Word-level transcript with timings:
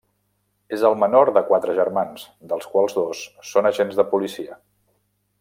És 0.77 0.85
el 0.87 0.95
menor 1.03 1.31
de 1.35 1.43
quatre 1.49 1.75
germans, 1.81 2.23
dels 2.53 2.67
quals 2.73 2.97
dos 3.01 3.23
són 3.51 3.71
agents 3.75 4.01
de 4.01 4.07
policia. 4.15 4.59